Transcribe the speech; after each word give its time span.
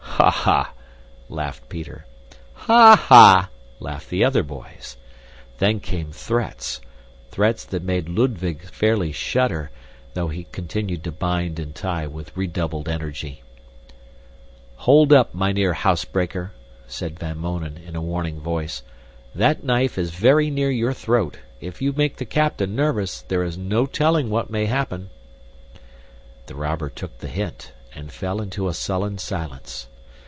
"Ha! 0.21 0.29
ha!" 0.29 0.73
laughed 1.29 1.67
Peter. 1.67 2.05
"Ha! 2.53 2.95
ha!" 2.95 3.49
laughed 3.79 4.11
the 4.11 4.23
other 4.23 4.43
boys. 4.43 4.95
Then 5.57 5.79
came 5.79 6.11
threats, 6.11 6.79
threats 7.31 7.65
that 7.65 7.81
made 7.81 8.07
Ludwig 8.07 8.61
fairly 8.61 9.11
shudder, 9.11 9.71
though 10.13 10.27
he 10.27 10.43
continued 10.51 11.03
to 11.05 11.11
bind 11.11 11.57
and 11.57 11.73
tie 11.73 12.05
with 12.05 12.37
redoubled 12.37 12.87
energy. 12.87 13.41
"Hold 14.75 15.11
up, 15.11 15.33
mynheer 15.33 15.73
housebreaker," 15.73 16.51
said 16.85 17.17
Van 17.17 17.39
Mounen 17.39 17.77
in 17.77 17.95
a 17.95 18.01
warning 18.01 18.39
voice. 18.39 18.83
"That 19.33 19.63
knife 19.63 19.97
is 19.97 20.11
very 20.11 20.51
near 20.51 20.69
your 20.69 20.93
throat. 20.93 21.39
If 21.59 21.81
you 21.81 21.93
make 21.93 22.17
the 22.17 22.25
captain 22.25 22.75
nervous, 22.75 23.23
there 23.23 23.43
is 23.43 23.57
no 23.57 23.87
telling 23.87 24.29
what 24.29 24.51
may 24.51 24.67
happen." 24.67 25.09
The 26.45 26.53
robber 26.53 26.91
took 26.91 27.17
the 27.17 27.27
hint, 27.27 27.71
and 27.95 28.11
fell 28.11 28.39
into 28.39 28.67
a 28.67 28.75
sullen 28.75 29.17
silence. 29.17 29.87